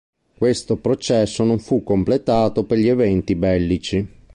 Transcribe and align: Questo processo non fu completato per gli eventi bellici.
Questo 0.35 0.77
processo 0.77 1.43
non 1.43 1.59
fu 1.59 1.83
completato 1.83 2.63
per 2.63 2.79
gli 2.79 2.87
eventi 2.87 3.35
bellici. 3.35 4.07